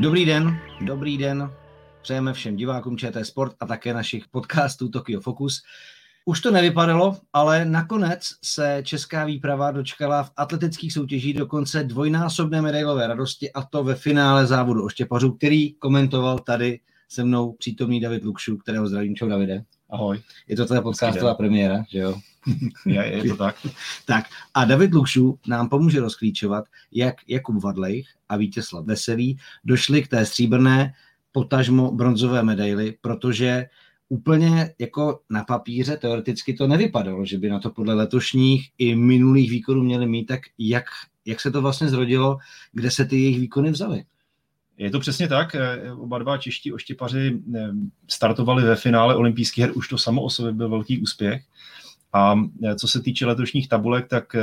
[0.00, 1.50] Dobrý den, dobrý den.
[2.02, 5.62] Přejeme všem divákům ČT Sport a také našich podcastů Tokyo Focus.
[6.24, 13.06] Už to nevypadalo, ale nakonec se česká výprava dočkala v atletických soutěžích dokonce dvojnásobné medailové
[13.06, 18.56] radosti a to ve finále závodu oštěpařů, který komentoval tady se mnou přítomný David Lukšu,
[18.56, 19.16] kterého zdravím.
[19.16, 19.64] Čau Davide.
[19.90, 20.22] Ahoj.
[20.48, 22.14] Je to tvoje podcastová premiéra, že jo?
[22.86, 23.56] je, je to tak.
[24.06, 30.08] tak a David Lukšu nám pomůže rozklíčovat, jak Jakub Vadlejch a Vítězslav Veselý došli k
[30.08, 30.94] té stříbrné
[31.32, 33.66] potažmo bronzové medaily, protože
[34.08, 39.50] úplně jako na papíře teoreticky to nevypadalo, že by na to podle letošních i minulých
[39.50, 40.84] výkonů měli mít, tak jak,
[41.26, 42.38] jak se to vlastně zrodilo,
[42.72, 44.04] kde se ty jejich výkony vzaly?
[44.80, 45.54] Je to přesně tak.
[45.54, 47.68] Eh, oba dva čeští oštěpaři eh,
[48.08, 51.42] startovali ve finále olympijských her, už to samo o sobě byl velký úspěch.
[52.12, 54.36] A eh, co se týče letošních tabulek, tak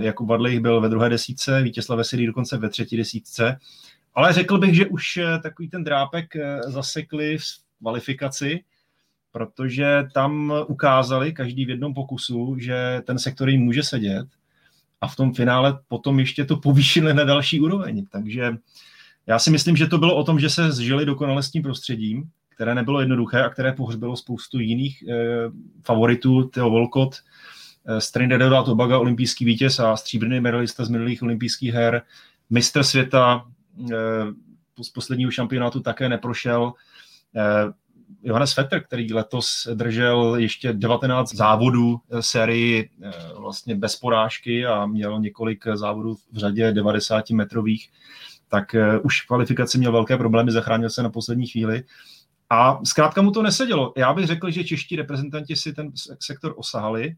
[0.00, 3.58] Jakub Vadlejch byl ve druhé desítce, Vítězslav Veselý dokonce ve třetí desítce.
[4.14, 7.44] Ale řekl bych, že už takový ten drápek zasekli v
[7.78, 8.64] kvalifikaci,
[9.32, 14.26] protože tam ukázali každý v jednom pokusu, že ten sektor jim může sedět
[15.00, 18.06] a v tom finále potom ještě to povýšili na další úroveň.
[18.06, 18.52] Takže
[19.26, 22.24] já si myslím, že to bylo o tom, že se zžili dokonale s tím prostředím,
[22.54, 25.14] které nebylo jednoduché a které pohřbilo spoustu jiných e,
[25.82, 27.14] favoritů, Theo Volkot,
[27.86, 32.02] e, z Trinidadu a Tobago, olympijský vítěz a stříbrný medalista z minulých olympijských her,
[32.50, 33.44] mistr světa
[33.92, 33.94] e,
[34.82, 36.72] z posledního šampionátu také neprošel.
[37.36, 37.84] E,
[38.22, 42.90] Johannes Vetter, který letos držel ještě 19 závodů sérii
[43.36, 47.88] vlastně bez porážky a měl několik závodů v řadě 90 metrových,
[48.54, 51.82] tak eh, už v kvalifikaci měl velké problémy, zachránil se na poslední chvíli.
[52.50, 53.92] A zkrátka mu to nesedělo.
[53.96, 57.16] Já bych řekl, že čeští reprezentanti si ten sektor osahali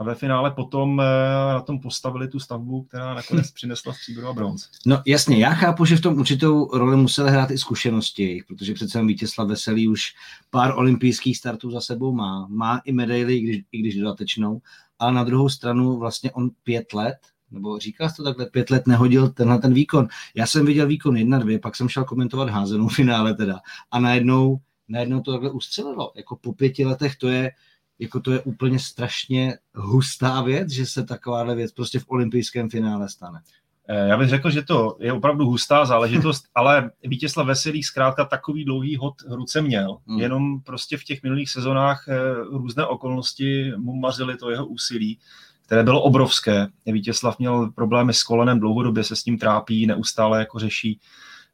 [0.00, 1.04] a ve finále potom eh,
[1.52, 4.68] na tom postavili tu stavbu, která nakonec přinesla stříbro a bronz.
[4.86, 9.02] No jasně, já chápu, že v tom určitou roli museli hrát i zkušenosti, protože přece
[9.02, 10.02] Vítězslav Veselý už
[10.50, 12.46] pár olympijských startů za sebou má.
[12.50, 14.60] Má i medaily, i když, i když dodatečnou,
[14.98, 17.16] ale na druhou stranu vlastně on pět let
[17.50, 20.08] nebo říká to takhle, pět let nehodil tenhle ten výkon.
[20.34, 24.56] Já jsem viděl výkon jedna, dvě, pak jsem šel komentovat házenou finále teda a najednou,
[24.88, 26.12] najednou to takhle ustřelilo.
[26.16, 27.50] Jako po pěti letech to je,
[27.98, 33.08] jako to je úplně strašně hustá věc, že se takováhle věc prostě v olympijském finále
[33.08, 33.40] stane.
[33.88, 38.64] Eh, já bych řekl, že to je opravdu hustá záležitost, ale Vítězslav Veselý zkrátka takový
[38.64, 39.98] dlouhý hod ruce měl.
[40.06, 40.20] Hmm.
[40.20, 42.18] Jenom prostě v těch minulých sezonách eh,
[42.50, 45.18] různé okolnosti mu mařily to jeho úsilí
[45.66, 46.66] které bylo obrovské.
[46.86, 51.00] Vítězslav měl problémy s kolenem, dlouhodobě se s tím trápí, neustále jako řeší,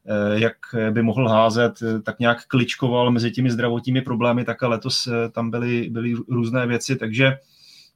[0.05, 0.57] eh, jak
[0.91, 5.29] by mohl házet, eh, tak nějak kličkoval mezi těmi zdravotními problémy, tak a letos eh,
[5.29, 7.37] tam byly, byly různé věci, takže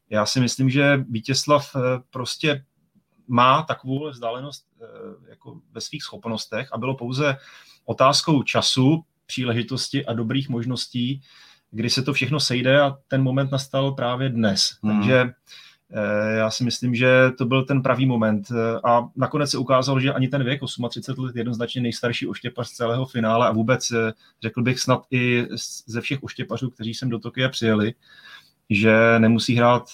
[0.10, 1.76] já si myslím, že Vítězslav
[2.10, 2.64] prostě
[3.28, 4.66] má takovou vzdálenost
[5.30, 7.38] jako ve svých schopnostech a bylo pouze
[7.86, 11.22] otázkou času, příležitosti a dobrých možností,
[11.72, 14.78] kdy se to všechno sejde a ten moment nastal právě dnes.
[14.84, 14.94] Hmm.
[14.94, 15.34] Takže
[16.36, 20.14] já si myslím, že to byl ten pravý moment eh, a nakonec se ukázalo, že
[20.14, 24.14] ani ten věk 38 let je jednoznačně nejstarší oštěpař z celého finále a vůbec eh,
[24.42, 25.48] řekl bych snad i
[25.86, 27.94] ze všech oštěpařů, kteří sem do Tokia přijeli,
[28.70, 29.90] že nemusí hrát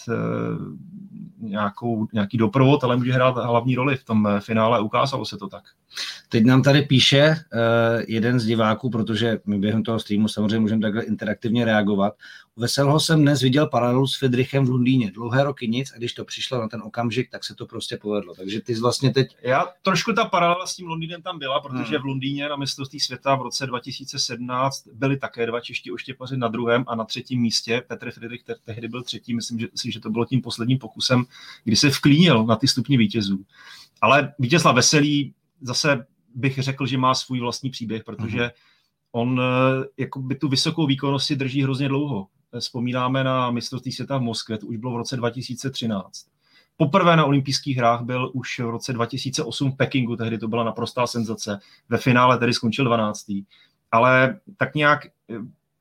[1.40, 4.82] nějakou, nějaký doprovod, ale může hrát hlavní roli v tom finále.
[4.82, 5.64] Ukázalo se to tak.
[6.30, 7.36] Teď nám tady píše
[8.08, 12.14] jeden z diváků, protože my během toho streamu samozřejmě můžeme takhle interaktivně reagovat.
[12.56, 15.12] Veselho jsem dnes viděl paralelu s Fedrichem v Londýně.
[15.12, 18.36] Dlouhé roky nic a když to přišlo na ten okamžik, tak se to prostě povedlo.
[18.36, 19.38] Takže ty vlastně teď...
[19.42, 22.02] Já trošku ta paralela s tím Londýnem tam byla, protože hmm.
[22.02, 26.84] v Londýně na mistrovství světa v roce 2017 byli také dva čeští oštěpaři na druhém
[26.88, 27.84] a na třetím místě.
[27.88, 31.26] Petr Friedrich tehdy byl třetí, myslím, že, že to bylo tím posledním pokusem,
[31.64, 33.46] kdy se vklínil na ty stupně vítězů.
[34.02, 36.06] Ale Vítězslav Veselý zase
[36.36, 38.52] bych řekl, že má svůj vlastní příběh, protože mm-hmm.
[39.12, 42.28] on eh, jako by tu vysokou výkonnost si drží hrozně dlouho.
[42.60, 46.26] Vzpomínáme na mistrovství světa v Moskvě, to už bylo v roce 2013.
[46.78, 51.08] Poprvé na olympijských hrách byl už v roce 2008 v Pekingu, tehdy to byla naprostá
[51.08, 51.60] senzace.
[51.90, 53.26] Ve finále tedy skončil 12.
[53.92, 55.36] Ale tak nějak eh,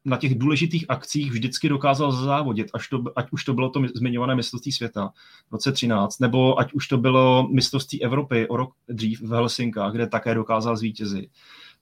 [0.04, 4.34] na těch důležitých akcích vždycky dokázal závodit, až to, ať už to bylo to zmiňované
[4.34, 5.12] mistrovství světa
[5.48, 9.92] v roce 13, nebo ať už to bylo mistrovství Evropy o rok dřív v Helsinkách,
[9.92, 11.30] kde také dokázal zvítězit.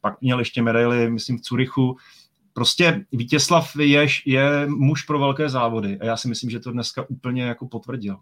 [0.00, 1.96] Pak měl ještě medaily, myslím, v Curychu.
[2.60, 7.04] Prostě Vítězslav je, je muž pro velké závody a já si myslím, že to dneska
[7.08, 8.16] úplně jako potvrdil.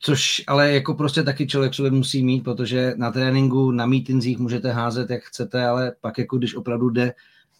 [0.00, 4.72] Což ale jako prostě taky člověk sobě musí mít, protože na tréninku, na mítinzích můžete
[4.72, 7.14] házet, jak chcete, ale pak jako když opravdu jde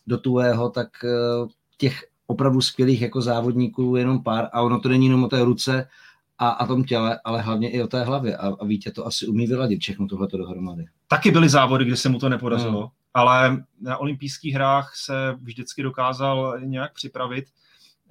[0.06, 1.08] do tuhého, tak eh,
[1.78, 5.44] těch opravdu skvělých jako závodníků je jenom pár a ono to není jenom o té
[5.44, 5.88] ruce
[6.38, 9.26] a, a tom těle, ale hlavně i o té hlavě a, a Vítě to asi
[9.26, 10.84] umí vyladit všechno tohleto dohromady.
[11.08, 12.80] Taky byly závody, kde se mu to nepodařilo.
[12.80, 13.03] Hmm.
[13.14, 17.44] Ale na olympijských hrách se vždycky dokázal nějak připravit.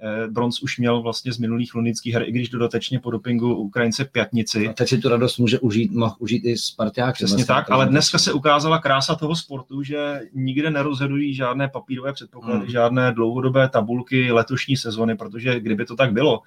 [0.00, 4.04] Eh, bronz už měl vlastně z minulých londýnských her, i když dodatečně po dopingu Ukrajince
[4.04, 4.68] pětnici.
[4.68, 7.14] A teď si tu radost může užít, mohl užít i Sparták.
[7.14, 12.58] Přesně tak, ale dneska se ukázala krása toho sportu, že nikde nerozhodují žádné papírové předpoklady,
[12.58, 12.70] hmm.
[12.70, 16.42] žádné dlouhodobé tabulky letošní sezony, protože kdyby to tak bylo,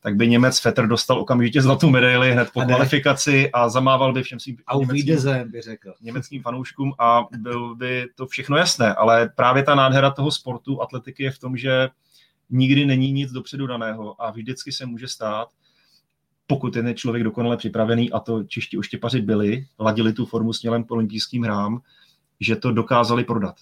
[0.00, 4.22] tak by Němec Fetter dostal okamžitě zlatou medaili hned po a kvalifikaci a zamával by
[4.22, 5.94] všem svým německým, by řekl.
[6.00, 8.94] německým fanouškům a byl by to všechno jasné.
[8.94, 11.88] Ale právě ta nádhera toho sportu, atletiky je v tom, že
[12.50, 15.48] nikdy není nic dopředu daného a vždycky se může stát,
[16.46, 20.90] pokud je člověk dokonale připravený, a to čeští oštěpaři byli, ladili tu formu směrem k
[20.90, 21.80] olympijským hrám,
[22.40, 23.56] že to dokázali prodat.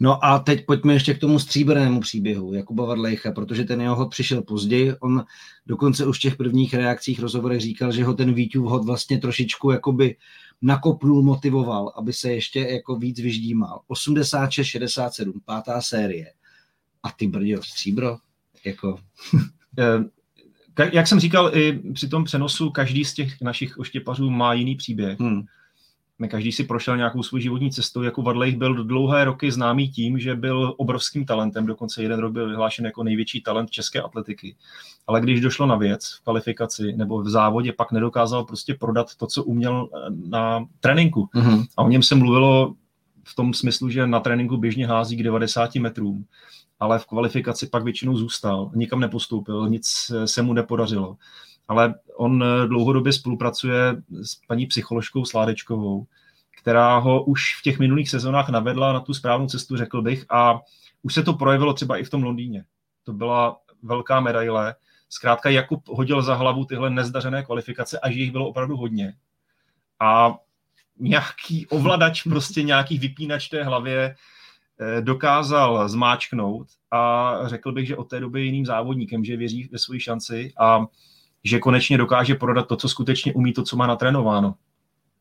[0.00, 4.10] No a teď pojďme ještě k tomu stříbrnému příběhu Jakuba Vadlejcha, protože ten jeho hod
[4.10, 4.94] přišel později.
[4.94, 5.24] On
[5.66, 9.70] dokonce už v těch prvních reakcích rozhovorech říkal, že ho ten Vítův hod vlastně trošičku
[9.70, 10.16] jakoby
[10.62, 13.80] nakopnul, motivoval, aby se ještě jako víc vyždímal.
[13.90, 16.32] 86-67, pátá série.
[17.02, 18.18] A ty brdio, stříbro,
[18.64, 18.98] jako...
[19.78, 24.76] Eh, jak jsem říkal, i při tom přenosu každý z těch našich oštěpařů má jiný
[24.76, 25.20] příběh.
[25.20, 25.42] Hmm
[26.28, 28.02] každý si prošel nějakou svou životní cestou.
[28.02, 32.48] Jako Vadlejch byl dlouhé roky známý tím, že byl obrovským talentem, dokonce jeden rok byl
[32.48, 34.56] vyhlášen jako největší talent české atletiky.
[35.06, 39.26] Ale když došlo na věc v kvalifikaci nebo v závodě, pak nedokázal prostě prodat to,
[39.26, 39.98] co uměl eh,
[40.28, 41.28] na tréninku.
[41.34, 41.66] Mm-hmm.
[41.76, 42.74] A o něm se mluvilo
[43.24, 46.24] v tom smyslu, že na tréninku běžně hází k 90 metrům,
[46.80, 51.16] ale v kvalifikaci pak většinou zůstal, nikam nepostoupil, nic se mu nepodařilo
[51.68, 56.06] ale on eh, dlouhodobě spolupracuje s paní psycholožkou Sládečkovou,
[56.60, 60.60] která ho už v těch minulých sezónách navedla na tu správnou cestu, řekl bych, a
[61.02, 62.64] už se to projevilo třeba i v tom Londýně.
[63.04, 64.74] To byla velká medaile.
[65.08, 69.14] Zkrátka Jakub hodil za hlavu tyhle nezdařené kvalifikace a že jich bylo opravdu hodně.
[70.00, 70.34] A
[70.98, 74.14] nějaký ovladač, prostě nějaký vypínač té hlavě
[74.80, 79.68] eh, dokázal zmáčknout a řekl bych, že od té doby je jiným závodníkem, že věří
[79.72, 80.86] ve svoji šanci a
[81.46, 84.54] že konečně dokáže prodat to, co skutečně umí, to, co má natrénováno.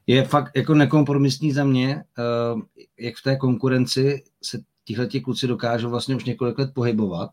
[0.07, 5.47] Je fakt jako nekompromisní za mě, eh, jak v té konkurenci se tihle ti kluci
[5.47, 7.29] dokážou vlastně už několik let pohybovat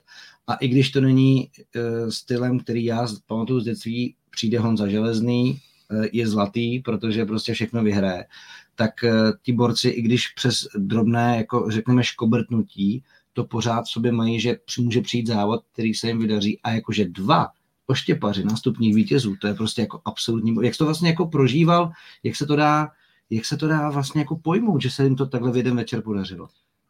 [0.47, 5.59] a i když to není eh, stylem, který já pamatuju z dětství, přijde Honza Železný,
[5.91, 8.25] eh, je zlatý, protože prostě všechno vyhraje,
[8.75, 8.91] tak
[9.43, 13.03] ti borci, i když přes drobné, jako řekneme, škobrtnutí,
[13.33, 17.05] to pořád v sobě mají, že může přijít závod, který se jim vydaří a jakože
[17.05, 17.49] dva
[17.93, 21.93] oštěpaři, nástupních vítězů, to je prostě jako absolutní, jak to vlastně jako prožíval,
[22.23, 22.89] jak se to dá,
[23.31, 26.03] jak se to dá vlastně jako pojmout, že se jim to takhle v jeden večer
[26.03, 26.49] podařilo.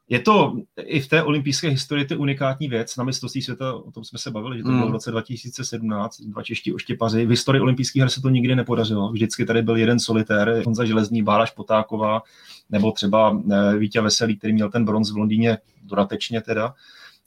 [0.08, 2.96] Je to i v té olympijské historii to unikátní věc.
[2.96, 4.88] Na mistrovství světa, o tom jsme se bavili, že to bylo mm.
[4.88, 7.26] v roce 2017, dva čeští oštěpaři.
[7.26, 9.12] V historii olympijských her se to nikdy nepodařilo.
[9.12, 12.22] Vždycky tady byl jeden solitér, Honza Železný, Bálaš Potáková,
[12.70, 16.74] nebo třeba eh, Vítě Veselý, který měl ten bronz v Londýně dodatečně teda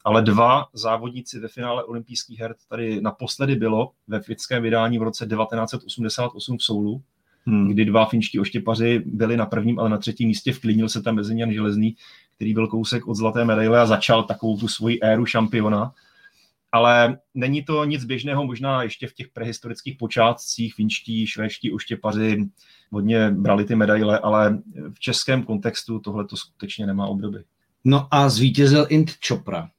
[0.05, 5.25] ale dva závodníci ve finále olympijských her tady naposledy bylo ve fickém vydání v roce
[5.25, 7.01] 1988 v Soulu,
[7.45, 7.67] hmm.
[7.67, 11.53] kdy dva finští oštěpaři byli na prvním, ale na třetím místě vklínil se tam Jan
[11.53, 11.95] Železný,
[12.35, 15.91] který byl kousek od zlaté medaile a začal takovou tu svoji éru šampiona.
[16.71, 22.49] Ale není to nic běžného, možná ještě v těch prehistorických počátcích finští, švédští oštěpaři
[22.91, 24.59] hodně brali ty medaile, ale
[24.93, 27.43] v českém kontextu tohle to skutečně nemá obdoby.
[27.83, 29.69] No a zvítězil Int Chopra,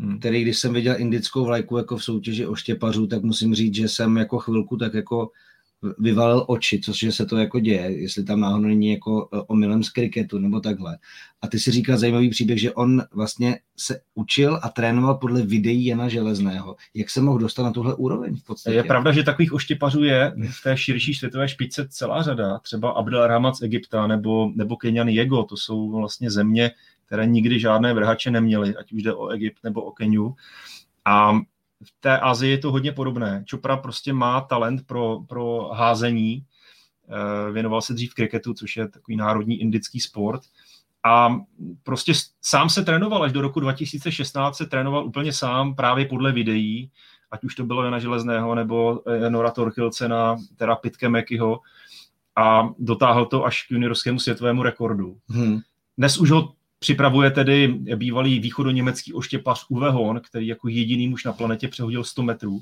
[0.00, 0.18] hmm.
[0.18, 3.88] který když jsem viděl indickou vlajku jako v soutěži o štěpařů, tak musím říct, že
[3.88, 5.30] jsem jako chvilku tak jako
[5.98, 9.90] vyvalil oči, což se to jako děje, jestli tam náhodou není jako e, omylem z
[9.90, 10.98] kriketu nebo takhle.
[11.42, 15.86] A ty si říkal zajímavý příběh, že on vlastně se učil a trénoval podle videí
[15.86, 16.76] Jana Železného.
[16.94, 18.76] Jak se mohl dostat na tuhle úroveň v podstatě?
[18.76, 22.58] Je pravda, že takových oštěpařů je v té širší světové špičce celá řada.
[22.58, 26.70] Třeba Abdel Rahmat z Egypta nebo, nebo Kenyan Jego, to jsou vlastně země,
[27.06, 30.34] které nikdy žádné vrhače neměly, ať už jde o Egypt nebo o Keniu.
[31.04, 31.32] A
[31.82, 33.44] v té Azii je to hodně podobné.
[33.50, 36.44] Chopra prostě má talent pro, pro házení,
[37.08, 40.40] eh, věnoval se dřív kriketu, což je takový národní indický sport.
[41.04, 41.36] A
[41.82, 46.90] prostě sám se trénoval, až do roku 2016 se trénoval úplně sám právě podle videí,
[47.30, 51.60] ať už to bylo Jana Železného nebo eh, Nora Torchilcena, teda Pitke Mekyho
[52.36, 55.18] a dotáhl to až k juniorskému světovému rekordu.
[55.28, 55.60] Hmm.
[55.98, 61.32] Dnes už ho Připravuje tedy bývalý východoněmecký oštěpař Uwe Horn, který jako jediný muž na
[61.32, 62.60] planetě přehodil 100 metrů,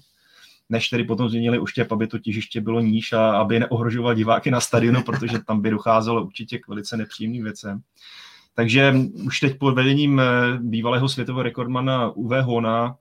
[0.69, 4.61] než tedy potom změnili oštěp, aby to těžiště bylo níž a aby neohrožoval diváky na
[4.61, 7.83] stadionu, protože tam by docházelo určitě k velice nepříjemným věcem.
[8.55, 8.95] Takže
[9.27, 10.25] už teď pod vedením eh,
[10.61, 12.97] bývalého světového rekordmana Uwe Hona,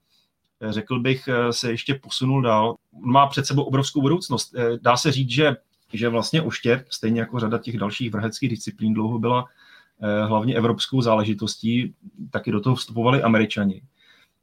[0.61, 2.75] eh, řekl bych, eh, se ještě posunul dál.
[3.05, 4.55] Má před sebou obrovskou budoucnost.
[4.81, 5.55] Dá se říct, že,
[5.93, 9.45] že vlastně oštěp, stejně jako řada těch dalších vrheckých disciplín, dlouho byla
[10.25, 11.93] hlavně evropskou záležitostí,
[12.31, 13.81] taky do toho vstupovali američani.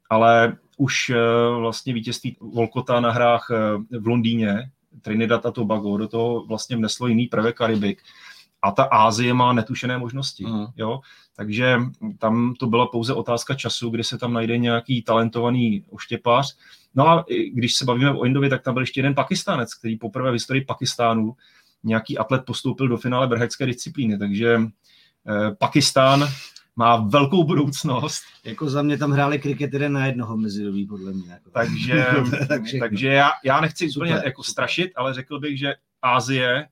[0.09, 1.11] Ale už
[1.59, 3.47] vlastně vítězství Volkota na hrách
[3.99, 8.01] v Londýně, Trinidad a Tobago, do toho vlastně vneslo jiný prvek Karibik.
[8.61, 10.45] A ta Ázie má netušené možnosti.
[10.45, 10.67] Uh.
[10.77, 10.99] Jo?
[11.35, 11.79] Takže
[12.17, 16.57] tam to byla pouze otázka času, kdy se tam najde nějaký talentovaný oštěpař.
[16.95, 20.29] No a když se bavíme o Indovi, tak tam byl ještě jeden Pakistánec, který poprvé
[20.29, 21.35] v historii Pakistánu
[21.83, 24.17] nějaký atlet postoupil do finále brhecké disciplíny.
[24.17, 24.67] Takže eh,
[25.57, 26.27] Pakistán
[26.75, 28.21] má velkou budoucnost.
[28.43, 31.31] Jako za mě tam hráli kriket jeden na jednoho mezidobí, podle mě.
[31.31, 31.49] Jako.
[31.49, 32.05] Takže,
[32.47, 34.51] takže, takže já, já nechci super, úplně jako super.
[34.51, 36.67] strašit, ale řekl bych, že Ázie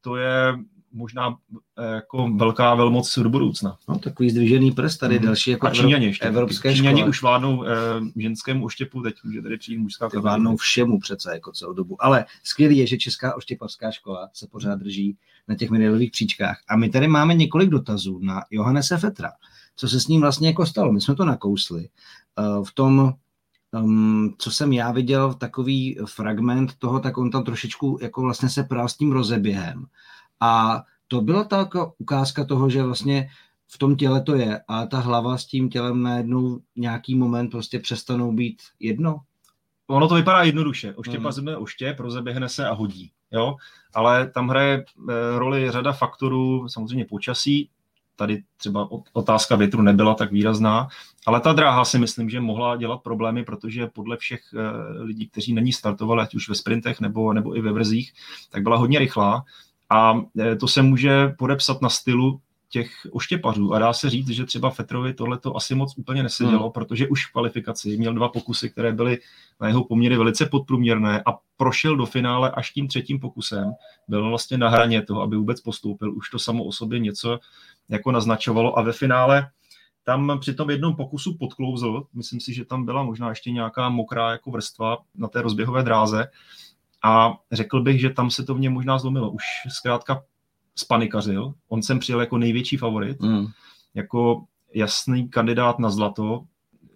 [0.00, 0.54] to je
[0.92, 1.36] možná
[1.78, 3.76] eh, jako velká velmoc do budoucna.
[3.88, 5.24] No, takový zdvižený prst tady mm.
[5.24, 6.24] další jako a Číňani ještě.
[6.24, 7.10] Evropské Číňani škole.
[7.10, 7.76] už vládnou eh,
[8.16, 10.22] ženskému oštěpu, teď může tady přijít mužská kategorie.
[10.22, 12.04] Vládnou všemu přece jako celou dobu.
[12.04, 15.16] Ale skvělý je, že Česká oštěpařská škola se pořád drží
[15.48, 16.60] na těch medailových příčkách.
[16.68, 19.32] A my tady máme několik dotazů na Johannese Fetra.
[19.76, 20.92] Co se s ním vlastně jako stalo?
[20.92, 21.88] My jsme to nakousli.
[22.38, 23.14] Uh, v tom
[23.72, 28.62] um, co jsem já viděl, takový fragment toho, tak on tam trošičku jako vlastně se
[28.62, 29.86] prál s tím rozeběhem.
[30.42, 33.28] A to byla ta jako ukázka toho, že vlastně
[33.68, 37.78] v tom těle to je a ta hlava s tím tělem najednou nějaký moment prostě
[37.78, 39.20] přestanou být jedno.
[39.86, 40.94] Ono to vypadá jednoduše.
[40.94, 41.32] Oštěpa mm.
[41.32, 43.10] zeme oštěp, rozeběhne se a hodí.
[43.32, 43.56] Jo?
[43.94, 44.84] Ale tam hraje e,
[45.38, 47.70] roli řada faktorů, samozřejmě počasí,
[48.16, 50.88] tady třeba otázka větru nebyla tak výrazná,
[51.26, 55.52] ale ta dráha si myslím, že mohla dělat problémy, protože podle všech e, lidí, kteří
[55.52, 58.12] není startovali, ať už ve sprintech nebo, nebo i ve vrzích,
[58.50, 59.44] tak byla hodně rychlá
[59.92, 62.40] a e, to se může podepsat na stylu
[62.72, 63.74] těch oštěpařů.
[63.74, 66.72] A dá se říct, že třeba Fetrovi tohle to asi moc úplně nesedělo, hmm.
[66.72, 69.18] protože už v kvalifikaci měl dva pokusy, které byly
[69.60, 73.72] na jeho poměry velice podprůměrné a prošel do finále až tím třetím pokusem.
[74.08, 76.14] Byl vlastně na hraně toho, aby vůbec postoupil.
[76.14, 77.38] Už to samo o sobě něco
[77.88, 79.50] jako naznačovalo a ve finále
[80.04, 82.02] tam při tom jednom pokusu podklouzl.
[82.14, 86.28] Myslím si, že tam byla možná ještě nějaká mokrá jako vrstva na té rozběhové dráze
[87.02, 89.30] a řekl bych, že tam se to v něm možná zlomilo.
[89.30, 90.22] Už zkrátka
[90.76, 91.54] spanikařil.
[91.68, 93.46] On sem přijel jako největší favorit, mm.
[93.94, 94.44] jako
[94.74, 96.44] jasný kandidát na zlato,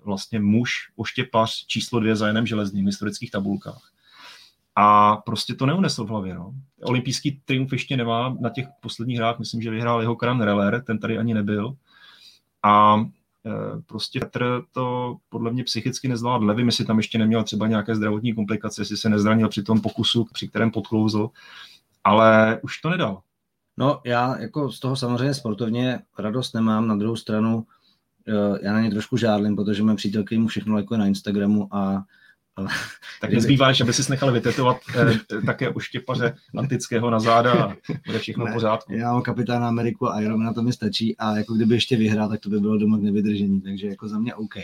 [0.05, 3.93] vlastně muž, oštěpař, číslo dvě za jenem železním v historických tabulkách.
[4.77, 6.35] A prostě to neunesl v hlavě.
[6.35, 6.55] No.
[6.83, 10.99] Olympijský triumf ještě nemá na těch posledních hrách, myslím, že vyhrál jeho Kran Reller, ten
[10.99, 11.77] tady ani nebyl.
[12.63, 12.97] A
[13.87, 16.47] prostě Petr to podle mě psychicky nezvládl.
[16.47, 20.27] Nevím, jestli tam ještě neměl třeba nějaké zdravotní komplikace, jestli se nezranil při tom pokusu,
[20.33, 21.31] při kterém podklouzl,
[22.05, 23.23] ale už to nedal.
[23.77, 27.67] No já jako z toho samozřejmě sportovně radost nemám, na druhou stranu
[28.29, 32.05] eh, já na ně trošku žádlím, protože mé přítelky mu všechno jako na Instagramu a
[33.21, 38.19] tak nezbývá, než aby si nechal vytetovat eh, také oštěpaře antického na záda a bude
[38.19, 38.93] všechno ne, v pořádku.
[38.93, 42.29] Já mám kapitána Ameriku a jenom na to mi stačí a jako kdyby ještě vyhrál,
[42.29, 44.55] tak to by bylo doma k nevydržení, takže jako za mě OK.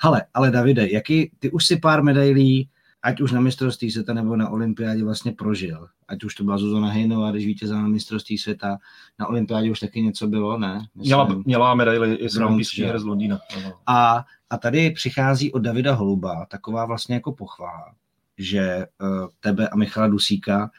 [0.00, 2.68] Hele, ale Davide, jaký, ty už si pár medailí
[3.02, 5.88] ať už na mistrovství světa nebo na olympiádě vlastně prožil.
[6.08, 8.78] Ať už to byla Zuzana Hejnová, když vítězila na mistrovství světa.
[9.18, 10.86] Na olympiádě už taky něco bylo, ne?
[10.94, 12.38] Myslím, měla, měla medaily i z
[12.78, 13.38] her z Londýna.
[13.86, 17.94] A, a tady přichází od Davida Holuba taková vlastně jako pochvála,
[18.38, 20.70] že uh, tebe a Michala Dusíka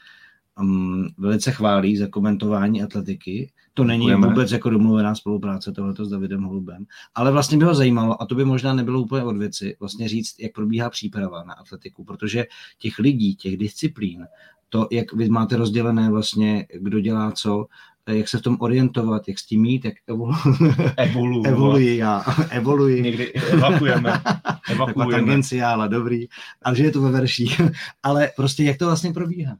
[0.59, 3.51] um, velice chválí za komentování atletiky.
[3.73, 4.27] To není Děkujeme.
[4.27, 6.85] vůbec jako domluvená spolupráce tohoto s Davidem Holubem,
[7.15, 10.39] ale vlastně by ho zajímalo, a to by možná nebylo úplně od věci, vlastně říct,
[10.39, 12.45] jak probíhá příprava na atletiku, protože
[12.79, 14.27] těch lidí, těch disciplín,
[14.69, 17.65] to, jak vy máte rozdělené vlastně, kdo dělá co,
[18.07, 20.33] jak se v tom orientovat, jak s tím mít, jak evolu...
[20.97, 23.01] Evolu, evoluji já, evoluji.
[23.01, 24.21] Někdy evakuujeme.
[24.71, 25.13] evakuujeme.
[25.13, 26.27] tangenciála, dobrý.
[26.61, 27.61] A že je to ve verších.
[28.03, 29.57] Ale prostě jak to vlastně probíhá?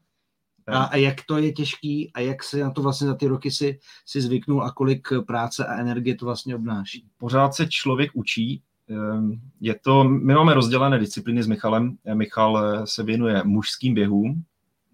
[0.72, 3.52] A, a jak to je těžký a jak se na to vlastně za ty roky
[3.52, 7.06] si, si zvyknul a kolik práce a energie to vlastně obnáší?
[7.18, 8.62] Pořád se člověk učí.
[8.90, 11.98] Ehm, je to, my máme rozdělené disciplíny s Michalem.
[12.14, 14.44] Michal eh, se věnuje mužským běhům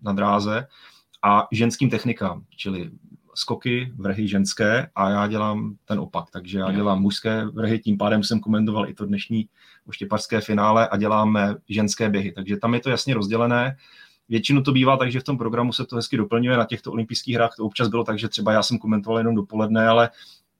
[0.01, 0.67] na dráze
[1.23, 2.91] a ženským technikám, čili
[3.37, 8.23] skoky, vrhy ženské a já dělám ten opak, takže já dělám mužské vrhy, tím pádem
[8.23, 9.49] jsem komentoval i to dnešní
[9.87, 13.77] oštěpařské finále a děláme ženské běhy, takže tam je to jasně rozdělené
[14.29, 16.57] Většinou to bývá tak, že v tom programu se to hezky doplňuje.
[16.57, 19.87] Na těchto olympijských hrách to občas bylo tak, že třeba já jsem komentoval jenom dopoledne,
[19.87, 20.09] ale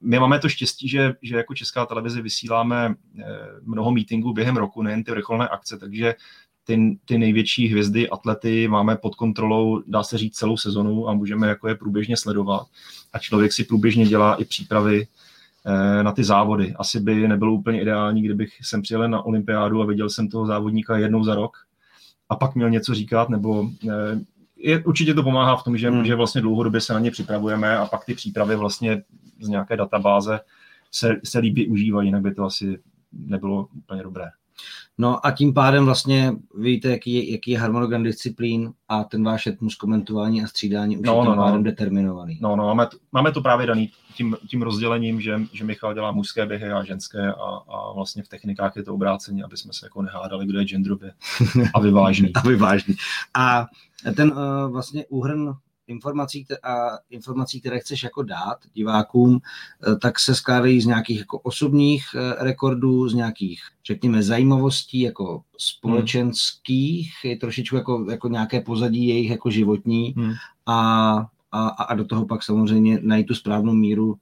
[0.02, 3.24] my máme to štěstí, že, že jako Česká televize vysíláme eh,
[3.64, 6.16] mnoho meetingů během roku, nejen ty vrcholné akce, takže
[6.64, 11.48] ty, ty největší hvězdy, atlety máme pod kontrolou, dá se říct, celou sezonu a můžeme
[11.48, 12.68] jako je průběžně sledovat.
[13.14, 15.08] A člověk si průběžně dělá i přípravy
[15.66, 16.74] eh, na ty závody.
[16.80, 20.98] Asi by nebylo úplně ideální, kdybych sem přijel na olympiádu a viděl jsem toho závodníka
[20.98, 21.58] jednou za rok,
[22.30, 23.70] a pak měl něco říkat, nebo
[24.58, 26.06] je, určitě to pomáhá v tom, že, hmm.
[26.06, 29.04] že vlastně dlouhodobě se na ně připravujeme a pak ty přípravy vlastně
[29.40, 30.40] z nějaké databáze
[30.92, 32.80] se, se líp využívají, jinak by to asi
[33.12, 34.26] nebylo úplně dobré.
[34.98, 39.48] No a tím pádem vlastně víte, jaký je, jaký je harmonogram disciplín a ten váš
[39.48, 41.44] etmus komentování a střídání už no, je tím no, no.
[41.44, 42.40] pádem determinovaný.
[42.42, 46.12] No, no, máme to, máme to právě daný tím, tím rozdělením, že, že Michal dělá
[46.12, 49.86] mužské běhy a ženské a, a vlastně v technikách je to obrácení, aby jsme se
[49.86, 51.14] jako nehádali, kdo je genderově
[51.74, 52.34] a vyvážný.
[52.36, 52.96] a vyvážný.
[53.34, 53.68] A
[54.16, 55.54] ten uh, vlastně úhrn
[55.88, 61.40] informací a informací, které chceš jako dát divákům, eh, tak se skládají z nějakých jako
[61.40, 67.32] osobních eh, rekordů, z nějakých, řekněme, zajímavostí jako společenských, hmm.
[67.32, 70.34] je trošičku jako, jako nějaké pozadí jejich jako životní hmm.
[70.66, 71.18] a,
[71.52, 74.16] a, a do toho pak samozřejmě najít tu správnou míru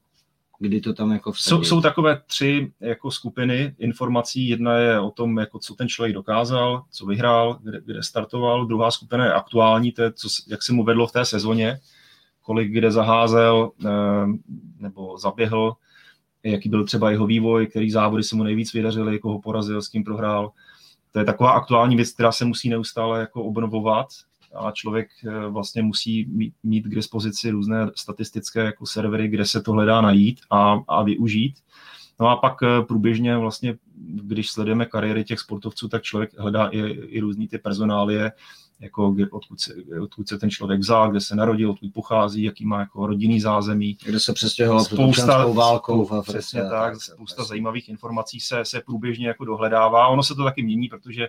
[0.58, 4.48] kdy to tam jako jsou, jsou takové tři jako skupiny informací.
[4.48, 8.66] Jedna je o tom, jako co ten člověk dokázal, co vyhrál, kde, kde startoval.
[8.66, 11.78] Druhá skupina je aktuální, to je, co, jak se mu vedlo v té sezóně,
[12.42, 13.88] kolik kde zaházel eh,
[14.78, 15.72] nebo zaběhl,
[16.42, 20.04] jaký byl třeba jeho vývoj, který závody se mu nejvíc vydařily, koho porazil, s kým
[20.04, 20.52] prohrál.
[21.12, 24.06] To je taková aktuální věc, která se musí neustále jako obnovovat
[24.58, 29.62] a člověk eh, vlastně musí mít, mít k dispozici různé statistické jako servery, kde se
[29.62, 31.54] to hledá najít a, a využít.
[32.20, 36.78] No a pak eh, průběžně vlastně, když sledujeme kariéry těch sportovců, tak člověk hledá i,
[36.90, 38.32] i různý ty personálie,
[38.80, 42.80] jako odkud, se, odkud se ten člověk vzal, kde se narodil, odkud pochází, jaký má
[42.80, 43.98] jako rodinný zázemí.
[44.04, 46.38] Kde se přestěhoval spousta, válkou v Africe.
[46.38, 50.06] Přesně tak, tak, spousta zajímavých informací se, se průběžně jako dohledává.
[50.08, 51.28] Ono se to taky mění, protože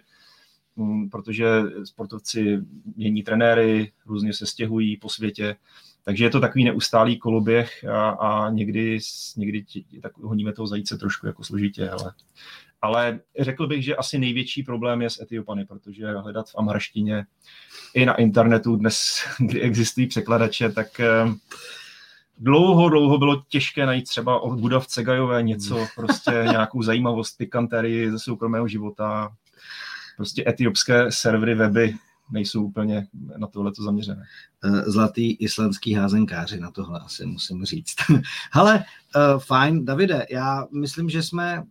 [1.11, 1.45] protože
[1.83, 2.59] sportovci
[2.95, 5.55] mění trenéry, různě se stěhují po světě,
[6.03, 8.99] takže je to takový neustálý koloběh a, a někdy,
[9.37, 9.65] někdy
[10.01, 12.13] tak honíme toho zajíce trošku jako složitě, ale,
[12.81, 17.25] ale řekl bych, že asi největší problém je s Etiopany, protože hledat v amharštině
[17.93, 21.25] i na internetu dnes, kdy existují překladače, tak eh,
[22.37, 28.19] dlouho, dlouho bylo těžké najít třeba od Budav Cegajové něco, prostě nějakou zajímavost, pikanterii ze
[28.19, 29.31] soukromého života,
[30.17, 31.95] prostě etiopské servery weby
[32.31, 34.23] nejsou úplně na tohleto zaměřené.
[34.63, 37.95] Eh, zlatý islandský házenkáři na tohle asi musím říct.
[38.51, 41.63] Ale uh, fajn, Davide, já myslím, že jsme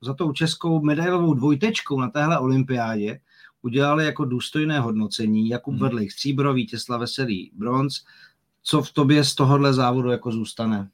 [0.00, 3.20] za tou českou medailovou dvojtečkou na téhle olympiádě
[3.62, 5.48] udělali jako důstojné hodnocení.
[5.48, 5.82] Jakub hmm.
[5.82, 8.04] Vedlejch, stříbro, Vítězslav Veselý, bronz.
[8.62, 10.88] Co v tobě z tohohle závodu jako zůstane?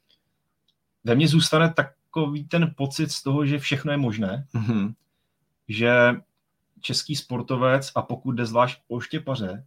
[1.04, 4.46] Ve mně zůstane takový ten pocit z toho, že všechno je možné.
[4.52, 4.92] Hmm.
[5.68, 6.14] Že
[6.80, 9.64] český sportovec a pokud jde zvlášť o štěpaře,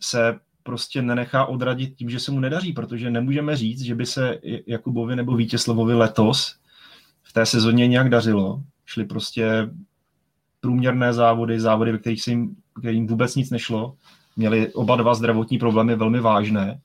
[0.00, 4.38] se prostě nenechá odradit tím, že se mu nedaří, protože nemůžeme říct, že by se
[4.66, 6.56] Jakubovi nebo Vítězslavovi letos
[7.22, 8.62] v té sezóně nějak dařilo.
[8.84, 9.70] Šli prostě
[10.60, 13.96] průměrné závody, závody, ve kterých se jim, kterým vůbec nic nešlo.
[14.36, 16.80] Měli oba dva zdravotní problémy velmi vážné,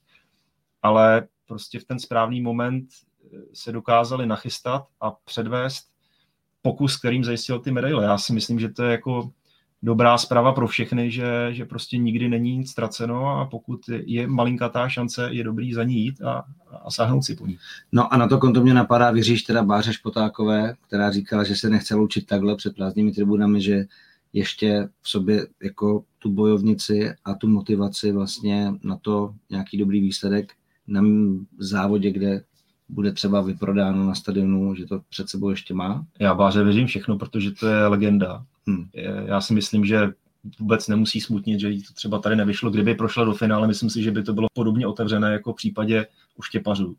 [0.82, 2.86] ale prostě v ten správný moment
[3.54, 5.84] se dokázali nachystat a předvést
[6.62, 8.06] pokus, kterým zajistil ty medaile.
[8.06, 9.32] Já si myslím, že to je jako
[9.84, 14.90] dobrá zpráva pro všechny, že, že prostě nikdy není nic ztraceno a pokud je malinkatá
[14.90, 16.44] šance, je dobrý za ní jít a,
[16.86, 17.58] a sáhnout si po ní.
[17.92, 21.70] No a na to konto mě napadá, věříš teda Báře Špotákové, která říkala, že se
[21.70, 23.86] nechce loučit takhle před prázdnými tribunami, že
[24.34, 30.54] ještě v sobě jako tu bojovnici a tu motivaci vlastně na to nějaký dobrý výsledek
[30.88, 31.02] na
[31.58, 32.42] závodě, kde
[32.90, 36.06] bude třeba vyprodáno na stadionu, že to před sebou ještě má?
[36.20, 38.46] Já Báře věřím všechno, protože to je legenda.
[38.68, 38.90] Hmm.
[39.26, 40.10] Já si myslím, že
[40.60, 42.72] vůbec nemusí smutnit, že jí to třeba tady nevyšlo.
[42.72, 46.08] Kdyby prošla do finále, myslím si, že by to bylo podobně otevřené jako v případě
[46.36, 46.96] u štěpařů.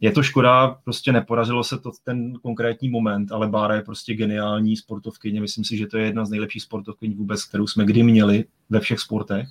[0.00, 4.76] Je to škoda, prostě nepodařilo se to ten konkrétní moment, ale Bára je prostě geniální
[4.76, 5.40] sportovkyně.
[5.40, 8.80] Myslím si, že to je jedna z nejlepších sportovkyní vůbec, kterou jsme kdy měli ve
[8.80, 9.48] všech sportech.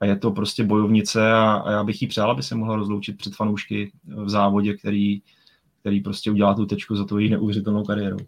[0.00, 3.18] A je to prostě bojovnice a, a já bych jí přál, aby se mohla rozloučit
[3.18, 5.22] před fanoušky v závodě, který,
[5.80, 8.18] který prostě udělá tu tečku za tu její neuvěřitelnou kariérou.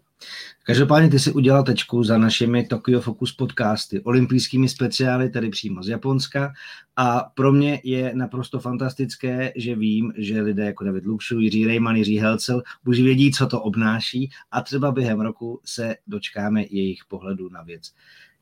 [0.63, 5.87] Každopádně ty si udělal tečku za našimi Tokyo Focus podcasty, olympijskými speciály, tedy přímo z
[5.87, 6.53] Japonska.
[6.95, 11.95] A pro mě je naprosto fantastické, že vím, že lidé jako David Lukšu, Jiří Rejman,
[11.95, 17.49] Jiří Helcel už vědí, co to obnáší a třeba během roku se dočkáme jejich pohledu
[17.49, 17.93] na věc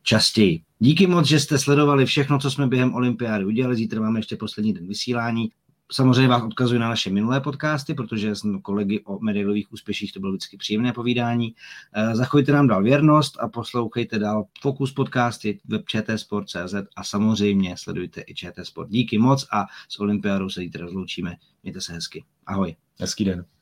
[0.04, 0.62] častěji.
[0.80, 3.76] Díky moc, že jste sledovali všechno, co jsme během olympiády udělali.
[3.76, 5.50] Zítra máme ještě poslední den vysílání.
[5.92, 10.32] Samozřejmě vás odkazuji na naše minulé podcasty, protože jsem kolegy o medailových úspěších to bylo
[10.32, 11.56] vždycky příjemné povídání.
[11.94, 15.84] Eh, zachovejte nám dál věrnost a poslouchejte dál Focus podcasty web
[16.16, 18.90] Sport.cz a samozřejmě sledujte i ČT Sport.
[18.90, 21.36] Díky moc a s olympiádou se zítra rozloučíme.
[21.64, 22.24] Mějte se hezky.
[22.46, 22.76] Ahoj.
[23.00, 23.59] Hezký den.